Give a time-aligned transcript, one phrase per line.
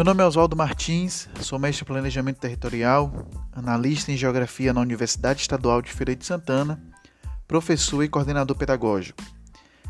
[0.00, 5.42] Meu nome é Oswaldo Martins, sou mestre em Planejamento Territorial, analista em Geografia na Universidade
[5.42, 6.82] Estadual de Feira de Santana,
[7.46, 9.22] professor e coordenador pedagógico.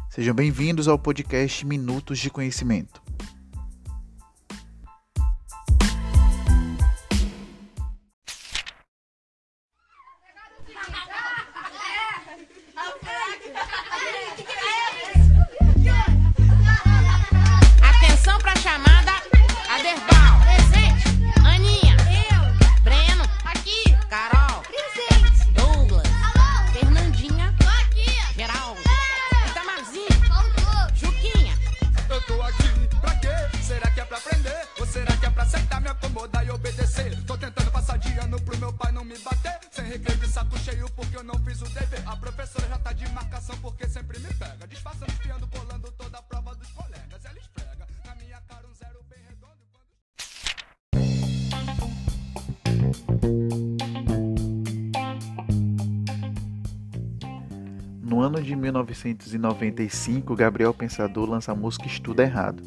[0.08, 2.99] Sejam bem-vindos ao podcast Minutos de Conhecimento.
[58.10, 62.60] No ano de 1995, Gabriel Pensador lança a música Estuda Errado,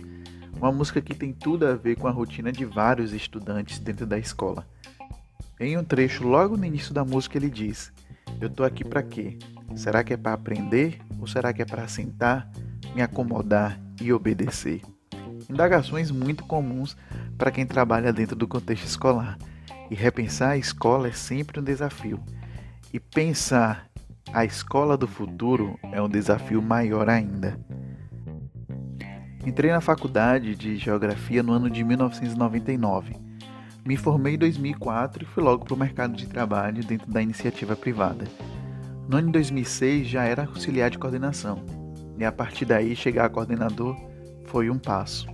[0.56, 4.18] uma música que tem tudo a ver com a rotina de vários estudantes dentro da
[4.18, 4.66] escola.
[5.60, 7.92] Em um trecho logo no início da música ele diz:
[8.40, 9.38] Eu tô aqui para quê?
[9.76, 12.50] Será que é para aprender ou será que é para sentar,
[12.96, 14.82] me acomodar e obedecer?
[15.50, 16.96] Indagações muito comuns
[17.38, 19.38] para quem trabalha dentro do contexto escolar.
[19.92, 22.24] E repensar a escola é sempre um desafio.
[22.94, 23.92] E pensar
[24.32, 27.60] a escola do futuro é um desafio maior ainda.
[29.46, 33.16] Entrei na faculdade de Geografia no ano de 1999.
[33.86, 37.76] Me formei em 2004 e fui logo para o mercado de trabalho dentro da iniciativa
[37.76, 38.26] privada.
[39.10, 41.64] No ano de 2006 já era auxiliar de coordenação,
[42.18, 43.98] e a partir daí chegar a coordenador
[44.46, 45.28] foi um passo.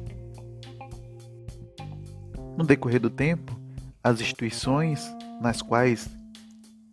[2.57, 3.55] No decorrer do tempo,
[4.03, 5.07] as instituições
[5.39, 6.09] nas quais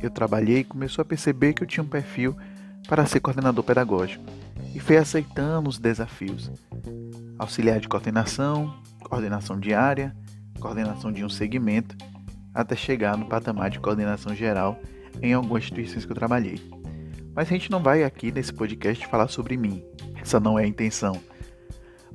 [0.02, 2.36] eu trabalhei começou a perceber que eu tinha um perfil
[2.88, 4.24] para ser coordenador pedagógico
[4.74, 6.50] e foi aceitando os desafios.
[7.38, 10.14] Auxiliar de coordenação, coordenação diária,
[10.60, 11.96] coordenação de um segmento,
[12.54, 14.78] até chegar no patamar de coordenação geral
[15.22, 16.60] em algumas instituições que eu trabalhei.
[17.34, 19.82] Mas a gente não vai aqui nesse podcast falar sobre mim,
[20.20, 21.20] essa não é a intenção.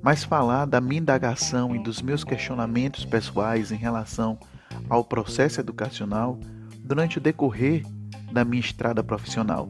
[0.01, 4.39] Mas falar da minha indagação e dos meus questionamentos pessoais em relação
[4.89, 6.39] ao processo educacional
[6.91, 7.85] durante o decorrer
[8.33, 9.69] da minha estrada profissional.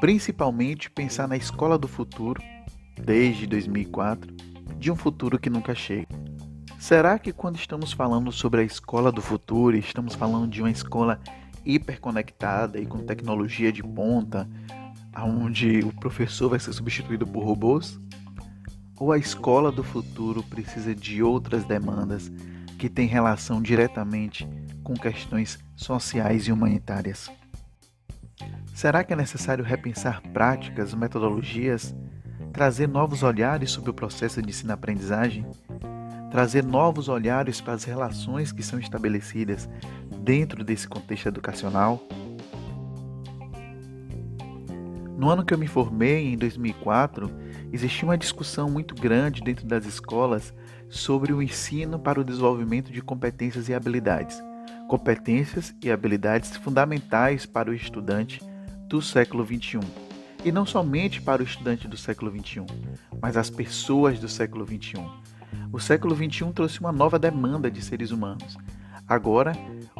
[0.00, 2.42] Principalmente pensar na escola do futuro,
[2.98, 4.34] desde 2004,
[4.78, 6.08] de um futuro que nunca chega.
[6.78, 11.20] Será que quando estamos falando sobre a escola do futuro, estamos falando de uma escola
[11.66, 14.48] hiperconectada e com tecnologia de ponta,
[15.14, 18.00] onde o professor vai ser substituído por robôs?
[18.98, 22.32] Ou a escola do futuro precisa de outras demandas
[22.82, 24.44] que têm relação diretamente
[24.82, 27.30] com questões sociais e humanitárias.
[28.74, 31.94] Será que é necessário repensar práticas, metodologias,
[32.52, 35.46] trazer novos olhares sobre o processo de ensino-aprendizagem,
[36.28, 39.68] trazer novos olhares para as relações que são estabelecidas
[40.18, 42.02] dentro desse contexto educacional?
[45.16, 47.30] No ano que eu me formei, em 2004,
[47.72, 50.52] existia uma discussão muito grande dentro das escolas
[50.92, 54.40] sobre o ensino para o desenvolvimento de competências e habilidades
[54.92, 58.42] competências e habilidades fundamentais para o estudante
[58.86, 59.80] do século XXI.
[60.44, 62.66] E não somente para o estudante do século XXI,
[63.18, 65.02] mas as pessoas do século XXI.
[65.72, 68.58] O século XXI trouxe uma nova demanda de seres humanos.
[69.08, 69.52] Agora,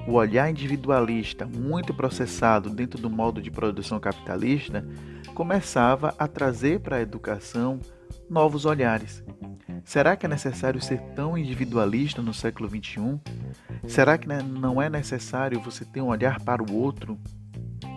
[0.06, 4.86] o olhar individualista, muito processado dentro do modo de produção capitalista,
[5.34, 7.80] começava a trazer para a educação
[8.28, 9.24] novos olhares.
[9.84, 13.20] Será que é necessário ser tão individualista no século XXI?
[13.87, 17.18] Será que né, não é necessário você ter um olhar para o outro,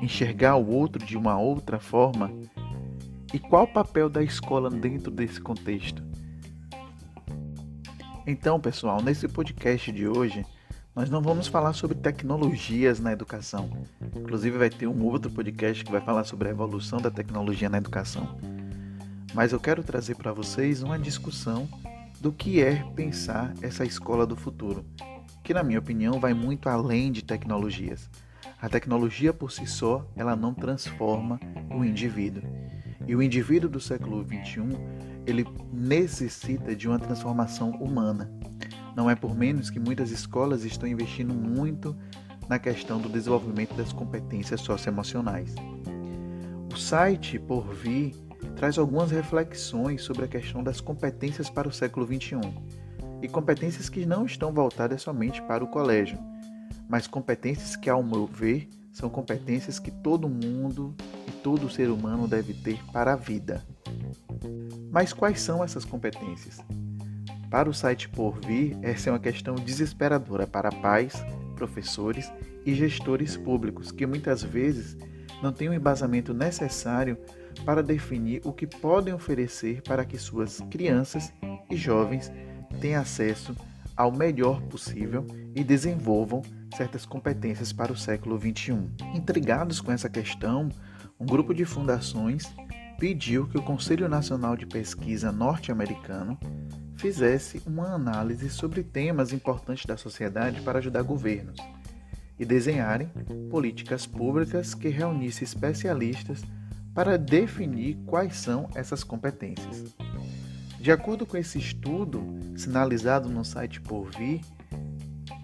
[0.02, 2.32] enxergar o outro de uma outra forma?
[3.34, 6.04] E qual o papel da escola dentro desse contexto?
[8.26, 10.44] Então, pessoal, nesse podcast de hoje,
[10.96, 13.70] nós não vamos falar sobre tecnologias na educação.
[14.16, 17.78] Inclusive, vai ter um outro podcast que vai falar sobre a evolução da tecnologia na
[17.78, 18.55] educação.
[19.36, 21.68] Mas eu quero trazer para vocês uma discussão
[22.22, 24.86] do que é pensar essa escola do futuro
[25.44, 28.10] que na minha opinião vai muito além de tecnologias.
[28.60, 31.38] A tecnologia por si só, ela não transforma
[31.70, 32.42] o indivíduo.
[33.06, 34.62] E o indivíduo do século XXI,
[35.28, 38.32] ele necessita de uma transformação humana.
[38.96, 41.96] Não é por menos que muitas escolas estão investindo muito
[42.48, 45.54] na questão do desenvolvimento das competências socioemocionais.
[46.74, 48.25] O site Por Vir
[48.56, 52.40] traz algumas reflexões sobre a questão das competências para o século XXI
[53.22, 56.18] e competências que não estão voltadas somente para o colégio,
[56.88, 60.96] mas competências que, ao meu ver, são competências que todo mundo
[61.28, 63.64] e todo ser humano deve ter para a vida.
[64.92, 66.60] Mas quais são essas competências?
[67.50, 71.14] Para o site Por Vir, essa é uma questão desesperadora para pais,
[71.56, 72.32] professores
[72.66, 74.98] e gestores públicos que muitas vezes
[75.42, 77.18] não têm o embasamento necessário
[77.64, 81.32] para definir o que podem oferecer para que suas crianças
[81.70, 82.32] e jovens
[82.80, 83.56] tenham acesso
[83.96, 85.26] ao melhor possível
[85.56, 86.42] e desenvolvam
[86.76, 88.78] certas competências para o século XXI.
[89.14, 90.70] Intrigados com essa questão,
[91.20, 92.44] um grupo de fundações
[93.00, 96.38] pediu que o Conselho Nacional de Pesquisa norte-americano
[96.98, 101.58] fizesse uma análise sobre temas importantes da sociedade para ajudar governos
[102.38, 103.08] e desenharem
[103.50, 106.42] políticas públicas que reunissem especialistas
[106.96, 109.84] para definir quais são essas competências.
[110.80, 112.24] De acordo com esse estudo,
[112.56, 114.40] sinalizado no site Porvir,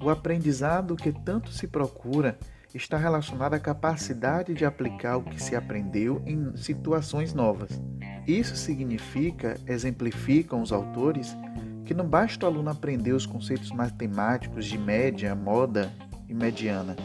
[0.01, 2.39] o aprendizado que tanto se procura
[2.73, 7.81] está relacionado à capacidade de aplicar o que se aprendeu em situações novas.
[8.25, 11.35] Isso significa, exemplificam os autores,
[11.83, 15.91] que não basta o aluno aprender os conceitos matemáticos de média, moda
[16.29, 16.95] e mediana.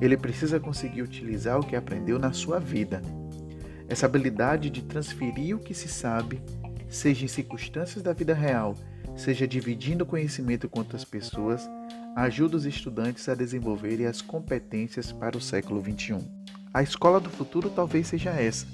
[0.00, 3.00] Ele precisa conseguir utilizar o que aprendeu na sua vida.
[3.88, 6.42] Essa habilidade de transferir o que se sabe,
[6.88, 8.74] seja em circunstâncias da vida real,
[9.16, 11.68] seja dividindo conhecimento com outras pessoas,
[12.16, 16.18] ajuda os estudantes a desenvolverem as competências para o século XXI.
[16.74, 18.66] A escola do futuro talvez seja essa,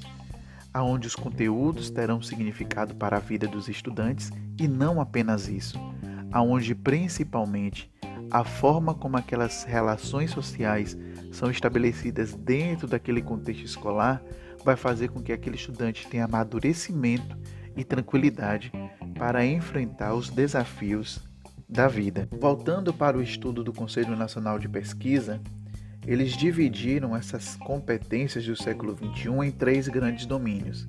[0.72, 5.78] aonde os conteúdos terão significado para a vida dos estudantes e não apenas isso,
[6.32, 7.92] aonde principalmente
[8.30, 10.96] a forma como aquelas relações sociais
[11.30, 14.22] são estabelecidas dentro daquele contexto escolar
[14.64, 17.36] vai fazer com que aquele estudante tenha amadurecimento
[17.76, 18.72] e tranquilidade
[19.18, 21.20] para enfrentar os desafios
[21.68, 22.28] da vida.
[22.38, 25.40] Voltando para o estudo do Conselho Nacional de Pesquisa,
[26.06, 30.84] eles dividiram essas competências do século XXI em três grandes domínios.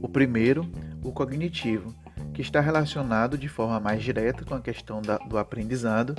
[0.00, 0.70] O primeiro,
[1.02, 1.94] o cognitivo,
[2.32, 6.14] que está relacionado de forma mais direta com a questão da, do aprendizado,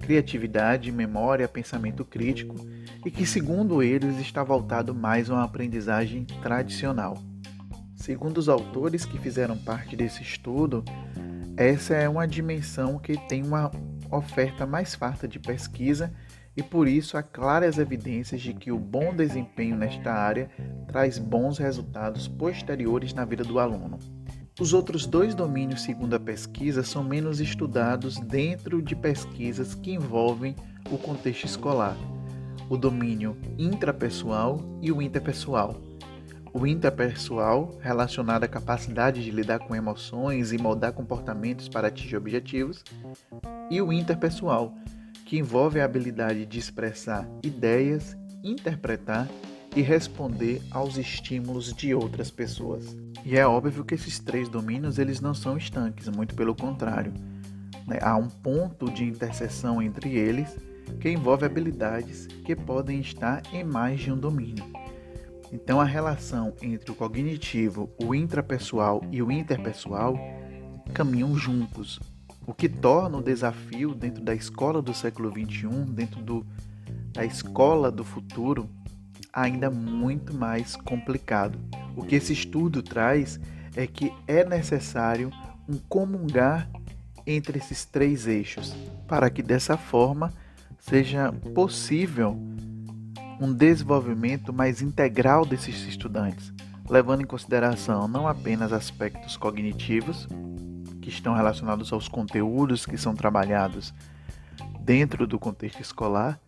[0.00, 2.54] criatividade, memória, pensamento crítico
[3.04, 7.18] e que, segundo eles, está voltado mais a uma aprendizagem tradicional.
[7.94, 10.84] Segundo os autores que fizeram parte desse estudo,
[11.56, 13.70] essa é uma dimensão que tem uma
[14.10, 16.12] oferta mais farta de pesquisa
[16.56, 20.50] e por isso há claras evidências de que o bom desempenho nesta área
[20.86, 23.98] traz bons resultados posteriores na vida do aluno.
[24.60, 30.54] Os outros dois domínios, segundo a pesquisa, são menos estudados dentro de pesquisas que envolvem
[30.90, 31.96] o contexto escolar:
[32.72, 35.76] o domínio intrapessoal e o interpessoal.
[36.54, 42.82] O interpessoal, relacionado à capacidade de lidar com emoções e moldar comportamentos para atingir objetivos,
[43.70, 44.74] e o interpessoal,
[45.26, 49.28] que envolve a habilidade de expressar ideias, interpretar
[49.76, 52.96] e responder aos estímulos de outras pessoas.
[53.22, 57.12] E é óbvio que esses três domínios eles não são estanques, muito pelo contrário.
[57.86, 57.98] Né?
[58.00, 60.56] Há um ponto de interseção entre eles
[61.00, 64.64] que envolve habilidades que podem estar em mais de um domínio.
[65.52, 70.16] Então a relação entre o cognitivo, o intrapessoal e o interpessoal
[70.94, 72.00] caminham juntos,
[72.46, 76.46] o que torna o desafio dentro da escola do século XXI, dentro do,
[77.12, 78.68] da escola do futuro,
[79.32, 81.58] ainda muito mais complicado.
[81.94, 83.38] O que esse estudo traz
[83.76, 85.30] é que é necessário
[85.68, 86.68] um comungar
[87.26, 88.74] entre esses três eixos,
[89.06, 90.32] para que dessa forma
[90.82, 92.36] seja possível
[93.40, 96.52] um desenvolvimento mais integral desses estudantes,
[96.90, 100.26] levando em consideração não apenas aspectos cognitivos,
[101.00, 103.94] que estão relacionados aos conteúdos que são trabalhados
[104.80, 106.38] dentro do contexto escolar,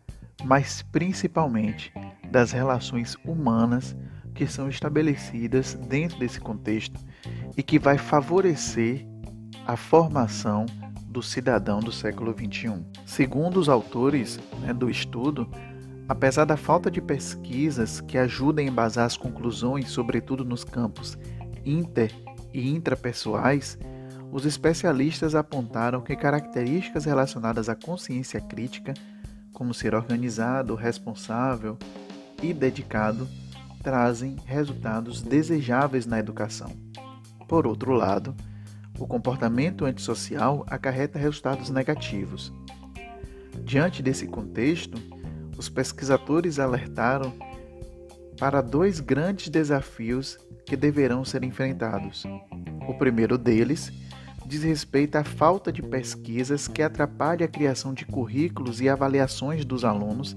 [0.45, 1.93] mas principalmente
[2.31, 3.97] das relações humanas
[4.35, 7.00] que são estabelecidas dentro desse contexto
[7.57, 9.07] e que vai favorecer
[9.64, 10.67] a formação
[11.14, 12.85] do cidadão do século XXI.
[13.06, 15.49] Segundo os autores né, do estudo,
[16.09, 21.16] apesar da falta de pesquisas que ajudem a embasar as conclusões, sobretudo nos campos
[21.64, 22.12] inter
[22.52, 23.78] e intrapessoais,
[24.33, 28.92] os especialistas apontaram que características relacionadas à consciência crítica,
[29.52, 31.78] como ser organizado, responsável
[32.42, 33.28] e dedicado,
[33.85, 36.73] trazem resultados desejáveis na educação.
[37.47, 38.35] Por outro lado,
[38.98, 42.52] o comportamento antissocial acarreta resultados negativos.
[43.64, 44.98] Diante desse contexto,
[45.56, 47.32] os pesquisadores alertaram
[48.38, 52.24] para dois grandes desafios que deverão ser enfrentados.
[52.88, 53.92] O primeiro deles
[54.46, 59.84] diz respeito à falta de pesquisas que atrapalha a criação de currículos e avaliações dos
[59.84, 60.36] alunos,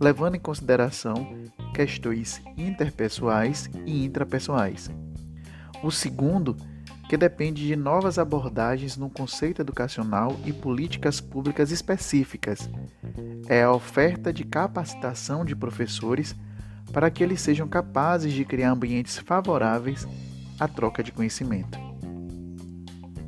[0.00, 1.34] levando em consideração
[1.74, 4.90] questões interpessoais e intrapessoais.
[5.82, 6.56] O segundo,
[7.10, 12.70] que depende de novas abordagens no conceito educacional e políticas públicas específicas,
[13.48, 16.36] é a oferta de capacitação de professores
[16.92, 20.06] para que eles sejam capazes de criar ambientes favoráveis
[20.56, 21.76] à troca de conhecimento.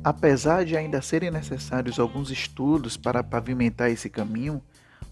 [0.01, 4.61] Apesar de ainda serem necessários alguns estudos para pavimentar esse caminho,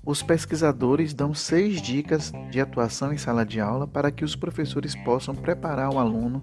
[0.02, 4.96] os pesquisadores dão seis dicas de atuação em sala de aula para que os professores
[4.96, 6.42] possam preparar o aluno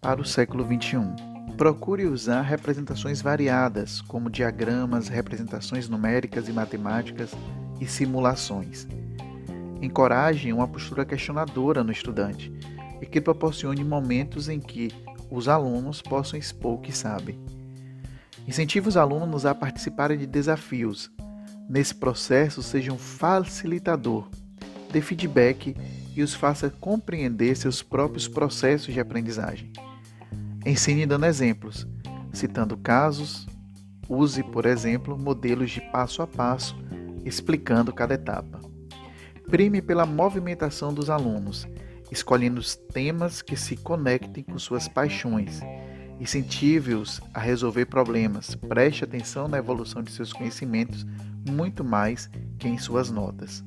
[0.00, 1.29] para o século XXI.
[1.60, 7.32] Procure usar representações variadas, como diagramas, representações numéricas e matemáticas
[7.78, 8.88] e simulações.
[9.82, 12.50] Encoraje uma postura questionadora no estudante
[13.02, 14.90] e que proporcione momentos em que
[15.30, 17.38] os alunos possam expor o que sabem.
[18.48, 21.10] Incentive os alunos a participarem de desafios.
[21.68, 24.30] Nesse processo, seja um facilitador,
[24.90, 25.76] dê feedback
[26.16, 29.70] e os faça compreender seus próprios processos de aprendizagem.
[30.64, 31.86] Ensine dando exemplos,
[32.32, 33.46] citando casos.
[34.08, 36.76] Use, por exemplo, modelos de passo a passo,
[37.24, 38.60] explicando cada etapa.
[39.48, 41.66] Prime pela movimentação dos alunos,
[42.10, 45.60] escolhendo os temas que se conectem com suas paixões.
[46.20, 48.54] Incentive-os a resolver problemas.
[48.54, 51.06] Preste atenção na evolução de seus conhecimentos
[51.48, 53.64] muito mais que em suas notas.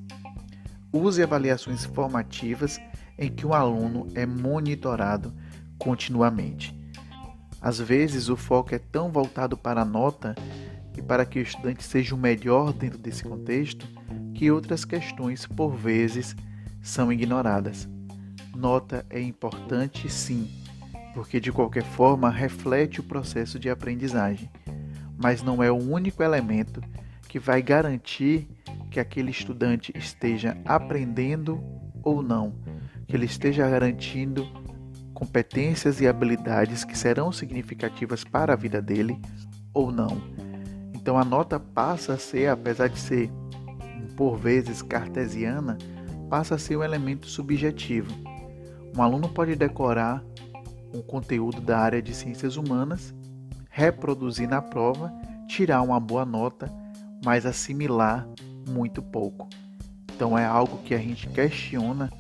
[0.91, 2.79] Use avaliações formativas
[3.17, 5.33] em que o aluno é monitorado
[5.79, 6.82] continuamente.
[7.63, 10.35] Às vezes, o foco é tão voltado para a nota
[10.97, 13.87] e para que o estudante seja o melhor dentro desse contexto
[14.35, 16.35] que outras questões, por vezes,
[16.81, 17.87] são ignoradas.
[18.53, 20.51] Nota é importante, sim,
[21.13, 24.51] porque de qualquer forma reflete o processo de aprendizagem,
[25.17, 26.81] mas não é o único elemento
[27.29, 28.45] que vai garantir
[28.91, 31.63] que aquele estudante esteja aprendendo
[32.03, 32.55] ou não,
[33.07, 34.45] que ele esteja garantindo
[35.13, 39.19] competências e habilidades que serão significativas para a vida dele
[39.73, 40.21] ou não.
[40.93, 43.29] Então a nota passa a ser, apesar de ser
[44.15, 45.77] por vezes cartesiana,
[46.29, 48.11] passa a ser um elemento subjetivo.
[48.95, 50.23] Um aluno pode decorar
[50.93, 53.13] um conteúdo da área de ciências humanas,
[53.69, 55.11] reproduzir na prova,
[55.47, 56.71] tirar uma boa nota,
[57.25, 58.27] mas assimilar
[58.69, 59.49] muito pouco.
[60.15, 62.11] Então é algo que a gente questiona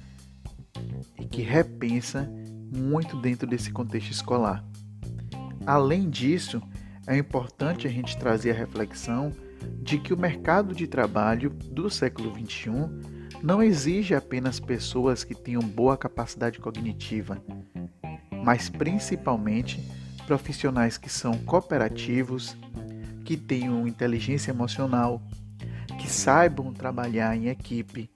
[1.19, 2.29] e que repensa
[2.75, 4.63] muito dentro desse contexto escolar.
[5.65, 6.61] Além disso,
[7.05, 9.31] é importante a gente trazer a reflexão
[9.81, 12.71] de que o mercado de trabalho do século XXI
[13.41, 17.41] não exige apenas pessoas que tenham boa capacidade cognitiva,
[18.43, 19.83] mas principalmente
[20.25, 22.57] profissionais que são cooperativos,
[23.25, 25.21] que tenham inteligência emocional,
[25.99, 28.09] que saibam trabalhar em equipe,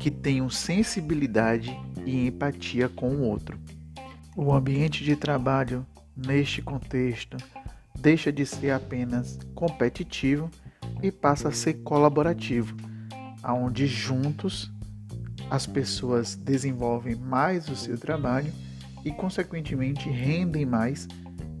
[0.00, 3.58] que tenham sensibilidade e empatia com o outro.
[4.36, 5.86] O ambiente de trabalho
[6.16, 7.36] neste contexto
[7.96, 10.50] deixa de ser apenas competitivo
[11.00, 12.76] e passa a ser colaborativo,
[13.44, 14.72] aonde juntos
[15.48, 18.52] as pessoas desenvolvem mais o seu trabalho
[19.04, 21.06] e consequentemente rendem mais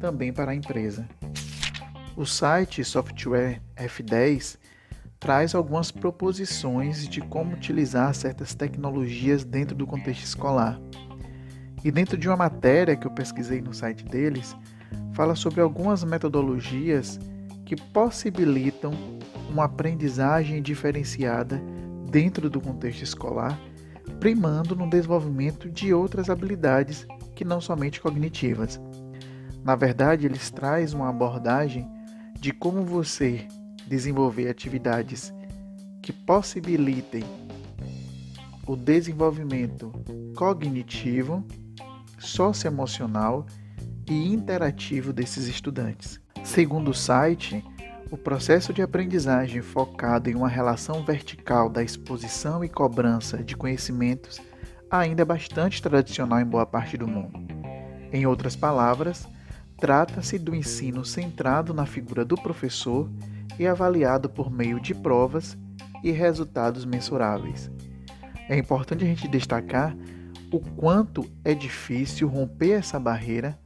[0.00, 1.08] também para a empresa.
[2.16, 4.58] O site Software F10
[5.20, 10.80] traz algumas proposições de como utilizar certas tecnologias dentro do contexto escolar.
[11.84, 14.56] E dentro de uma matéria que eu pesquisei no site deles,
[15.12, 17.20] fala sobre algumas metodologias
[17.66, 18.92] que possibilitam
[19.50, 21.62] uma aprendizagem diferenciada
[22.10, 23.60] dentro do contexto escolar,
[24.18, 28.80] primando no desenvolvimento de outras habilidades que não somente cognitivas.
[29.62, 31.86] Na verdade, eles trazem uma abordagem
[32.40, 33.46] de como você
[33.86, 35.34] desenvolver atividades
[36.00, 37.24] que possibilitem
[38.66, 39.92] o desenvolvimento
[40.36, 41.44] cognitivo,
[42.24, 43.46] socioemocional
[44.08, 46.20] e interativo desses estudantes.
[46.42, 47.64] Segundo o site,
[48.10, 54.40] o processo de aprendizagem focado em uma relação vertical da exposição e cobrança de conhecimentos
[54.90, 57.40] ainda é bastante tradicional em boa parte do mundo.
[58.12, 59.26] Em outras palavras,
[59.78, 63.10] trata-se do ensino centrado na figura do professor
[63.58, 65.58] e avaliado por meio de provas
[66.02, 67.70] e resultados mensuráveis.
[68.48, 69.96] É importante a gente destacar
[70.50, 73.58] o quanto é difícil romper essa barreira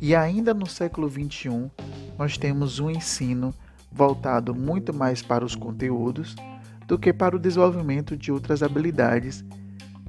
[0.00, 1.70] e ainda no século XXI
[2.18, 3.54] nós temos um ensino
[3.90, 6.34] voltado muito mais para os conteúdos
[6.86, 9.44] do que para o desenvolvimento de outras habilidades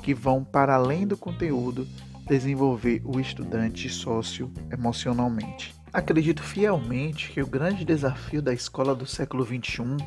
[0.03, 1.87] que vão para além do conteúdo
[2.27, 5.73] desenvolver o estudante socioemocionalmente.
[5.93, 9.97] Acredito fielmente que o grande desafio da escola do século XXI,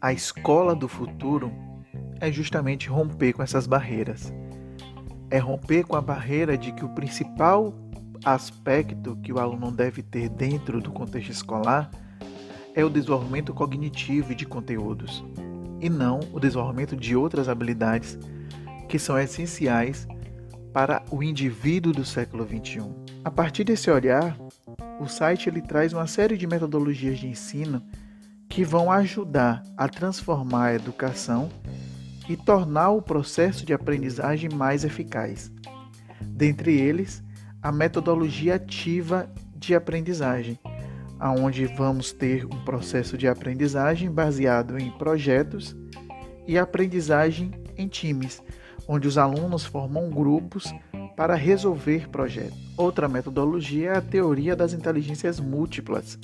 [0.00, 1.52] a escola do futuro,
[2.20, 4.32] é justamente romper com essas barreiras.
[5.30, 7.74] É romper com a barreira de que o principal
[8.24, 11.90] aspecto que o aluno deve ter dentro do contexto escolar
[12.74, 15.24] é o desenvolvimento cognitivo de conteúdos,
[15.80, 18.18] e não o desenvolvimento de outras habilidades
[18.88, 20.06] que são essenciais
[20.72, 22.82] para o indivíduo do século XXI.
[23.24, 24.36] A partir desse olhar,
[25.00, 27.82] o site ele traz uma série de metodologias de ensino
[28.48, 31.48] que vão ajudar a transformar a educação
[32.28, 35.50] e tornar o processo de aprendizagem mais eficaz.
[36.20, 37.22] Dentre eles,
[37.62, 40.58] a metodologia ativa de aprendizagem,
[41.18, 45.76] aonde vamos ter um processo de aprendizagem baseado em projetos
[46.46, 48.42] e aprendizagem em times,
[48.86, 50.72] onde os alunos formam grupos
[51.16, 52.56] para resolver projetos.
[52.76, 56.18] Outra metodologia é a teoria das inteligências múltiplas,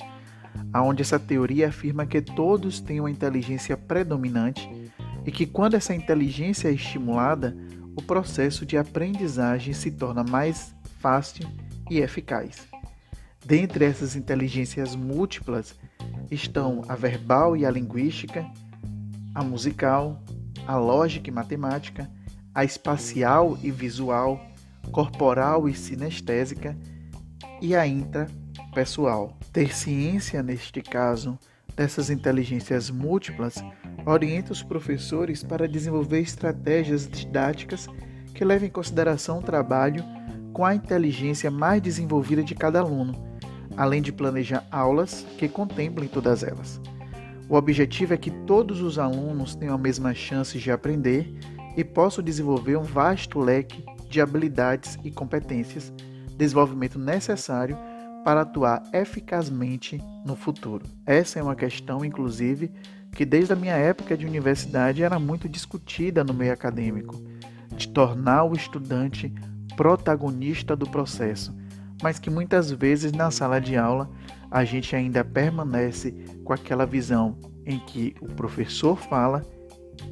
[0.71, 4.69] aonde essa teoria afirma que todos têm uma inteligência predominante
[5.25, 7.55] e que quando essa inteligência é estimulada,
[7.95, 11.47] o processo de aprendizagem se torna mais fácil
[11.89, 12.67] e eficaz.
[13.45, 15.75] Dentre essas inteligências múltiplas
[16.31, 18.45] estão a verbal e a linguística,
[19.35, 20.21] a musical,
[20.65, 22.09] a lógica e matemática,
[22.55, 24.39] a espacial e visual,
[24.91, 26.77] corporal e sinestésica
[27.61, 29.37] e a intrapessoal.
[29.51, 31.37] Ter ciência, neste caso,
[31.75, 33.55] dessas inteligências múltiplas
[34.05, 37.87] orienta os professores para desenvolver estratégias didáticas
[38.33, 40.03] que levem em consideração o trabalho
[40.51, 43.33] com a inteligência mais desenvolvida de cada aluno
[43.77, 46.79] além de planejar aulas que contemplem todas elas.
[47.49, 51.33] O objetivo é que todos os alunos tenham a mesma chance de aprender
[51.75, 55.91] e possam desenvolver um vasto leque de habilidades e competências,
[56.37, 57.77] desenvolvimento necessário
[58.23, 60.85] para atuar eficazmente no futuro.
[61.05, 62.71] Essa é uma questão, inclusive,
[63.13, 67.15] que desde a minha época de universidade era muito discutida no meio acadêmico,
[67.75, 69.33] de tornar o estudante
[69.75, 71.53] protagonista do processo
[72.03, 74.09] mas que muitas vezes na sala de aula
[74.51, 76.11] a gente ainda permanece
[76.43, 79.41] com aquela visão em que o professor fala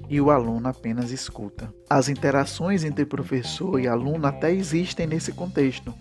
[0.10, 1.72] e o aluno apenas escuta.
[1.90, 5.94] As interações entre professor e aluno até existem nesse contexto.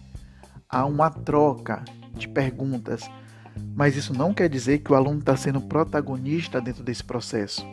[0.68, 1.84] Há uma troca
[2.14, 3.10] de perguntas,
[3.74, 7.66] mas isso não quer dizer que o aluno está sendo protagonista dentro desse processo.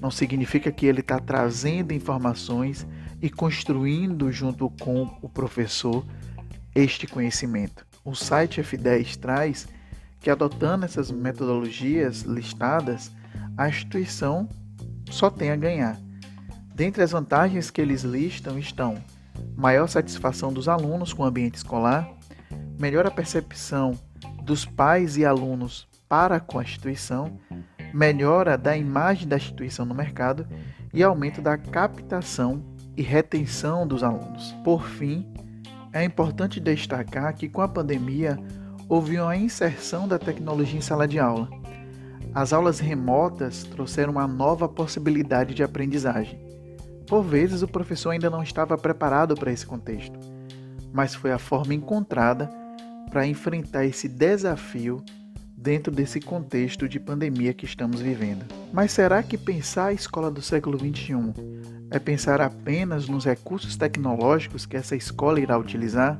[0.00, 2.86] Não significa que ele está trazendo informações
[3.20, 6.04] e construindo junto com o professor
[6.74, 7.86] este conhecimento.
[8.04, 9.68] O site F10 traz
[10.20, 13.12] que, adotando essas metodologias listadas,
[13.56, 14.48] a instituição
[15.10, 16.00] só tem a ganhar.
[16.74, 18.96] Dentre as vantagens que eles listam estão
[19.56, 22.08] maior satisfação dos alunos com o ambiente escolar,
[22.78, 23.98] melhor percepção
[24.42, 27.38] dos pais e alunos para com a instituição,
[27.94, 30.46] melhora da imagem da instituição no mercado
[30.92, 32.62] e aumento da captação
[32.96, 34.52] e retenção dos alunos.
[34.64, 35.32] Por fim,
[35.92, 38.38] é importante destacar que com a pandemia
[38.88, 41.48] houve uma inserção da tecnologia em sala de aula.
[42.34, 46.40] As aulas remotas trouxeram uma nova possibilidade de aprendizagem.
[47.06, 50.18] Por vezes o professor ainda não estava preparado para esse contexto,
[50.92, 52.59] mas foi a forma encontrada
[53.10, 55.02] para enfrentar esse desafio
[55.56, 58.46] dentro desse contexto de pandemia que estamos vivendo.
[58.72, 61.34] Mas será que pensar a escola do século XXI
[61.90, 66.18] é pensar apenas nos recursos tecnológicos que essa escola irá utilizar?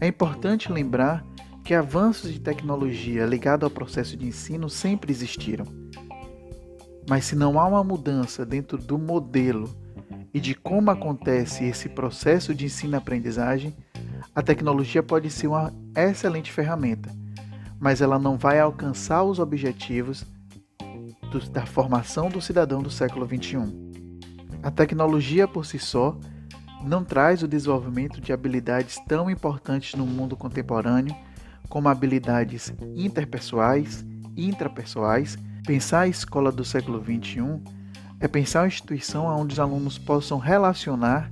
[0.00, 1.24] É importante lembrar
[1.62, 5.66] que avanços de tecnologia ligados ao processo de ensino sempre existiram.
[7.08, 9.68] Mas se não há uma mudança dentro do modelo
[10.32, 13.74] e de como acontece esse processo de ensino-aprendizagem,
[14.34, 17.10] a tecnologia pode ser uma excelente ferramenta,
[17.80, 20.24] mas ela não vai alcançar os objetivos
[21.52, 23.58] da formação do cidadão do século XXI.
[24.62, 26.16] A tecnologia por si só
[26.82, 31.14] não traz o desenvolvimento de habilidades tão importantes no mundo contemporâneo
[31.68, 34.04] como habilidades interpessoais,
[34.36, 35.36] intrapessoais.
[35.66, 37.60] Pensar a escola do século XXI
[38.20, 41.30] é pensar uma instituição onde os alunos possam relacionar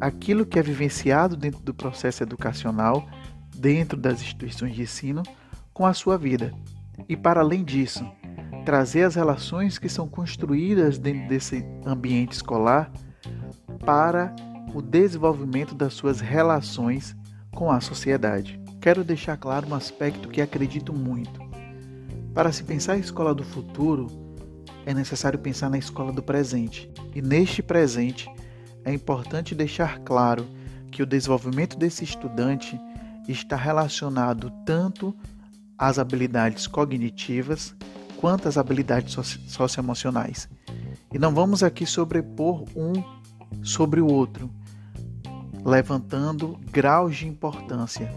[0.00, 3.08] aquilo que é vivenciado dentro do processo educacional,
[3.56, 5.22] dentro das instituições de ensino,
[5.72, 6.52] com a sua vida.
[7.08, 8.06] E para além disso,
[8.64, 12.90] trazer as relações que são construídas dentro desse ambiente escolar
[13.84, 14.34] para
[14.74, 17.14] o desenvolvimento das suas relações
[17.52, 18.60] com a sociedade.
[18.80, 21.40] Quero deixar claro um aspecto que acredito muito.
[22.34, 24.08] Para se pensar a escola do futuro,
[24.84, 26.90] é necessário pensar na escola do presente.
[27.14, 28.28] E neste presente,
[28.84, 30.46] é importante deixar claro
[30.90, 32.78] que o desenvolvimento desse estudante
[33.28, 35.14] está relacionado tanto
[35.78, 37.74] às habilidades cognitivas
[38.20, 39.14] quanto às habilidades
[39.48, 40.48] socioemocionais.
[41.12, 42.92] E não vamos aqui sobrepor um
[43.62, 44.50] sobre o outro,
[45.64, 48.12] levantando graus de importância,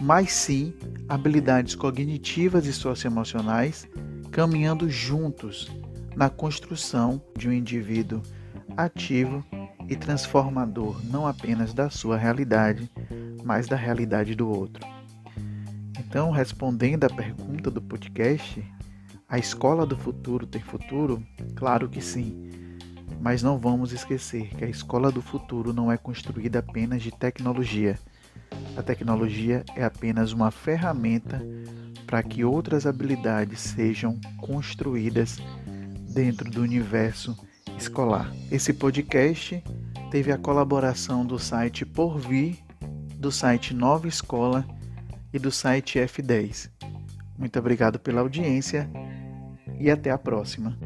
[0.00, 0.74] mas sim
[1.08, 3.88] habilidades cognitivas e socioemocionais
[4.30, 5.70] caminhando juntos
[6.16, 8.22] na construção de um indivíduo
[8.76, 9.44] ativo
[9.92, 12.90] e transformador não apenas da sua realidade,
[13.44, 14.82] mas da realidade do outro.
[15.98, 18.64] Então, respondendo à pergunta do podcast,
[19.28, 21.22] a escola do futuro tem futuro?
[21.54, 22.50] Claro que sim.
[23.20, 27.98] Mas não vamos esquecer que a escola do futuro não é construída apenas de tecnologia.
[28.76, 31.42] A tecnologia é apenas uma ferramenta
[32.06, 35.38] para que outras habilidades sejam construídas
[36.14, 37.36] dentro do universo
[37.78, 38.32] escolar.
[38.50, 39.62] Esse podcast
[40.10, 42.56] teve a colaboração do site Porvir,
[43.16, 44.64] do site Nova Escola
[45.32, 46.70] e do site F10.
[47.38, 48.88] Muito obrigado pela audiência
[49.78, 50.78] e até a próxima.